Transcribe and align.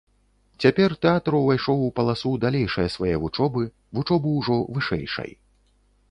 Цяпер 0.63 0.93
тэатр 1.05 1.33
увайшоў 1.39 1.83
у 1.87 1.89
паласу 1.99 2.31
далейшае 2.45 2.85
свае 2.95 3.13
вучобы, 3.25 3.63
вучобы 3.99 4.31
ўжо 4.39 4.57
вышэйшай. 4.79 5.31